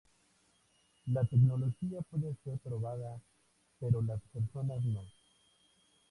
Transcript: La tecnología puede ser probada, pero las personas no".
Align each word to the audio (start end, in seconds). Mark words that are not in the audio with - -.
La 1.13 1.23
tecnología 1.25 2.01
puede 2.09 2.35
ser 2.43 2.57
probada, 2.57 3.21
pero 3.79 4.01
las 4.01 4.19
personas 4.33 4.83
no". 4.83 5.03